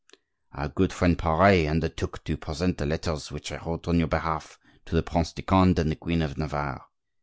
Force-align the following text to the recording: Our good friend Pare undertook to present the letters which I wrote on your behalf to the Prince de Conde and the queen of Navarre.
Our 0.53 0.67
good 0.67 0.91
friend 0.93 1.15
Pare 1.15 1.69
undertook 1.69 2.23
to 2.23 2.35
present 2.35 2.79
the 2.79 2.87
letters 2.87 3.31
which 3.31 3.51
I 3.51 3.63
wrote 3.63 3.87
on 3.87 3.99
your 3.99 4.07
behalf 4.07 4.57
to 4.85 4.95
the 4.95 5.03
Prince 5.03 5.31
de 5.31 5.43
Conde 5.43 5.77
and 5.77 5.91
the 5.91 5.95
queen 5.95 6.23
of 6.23 6.39
Navarre. 6.39 6.87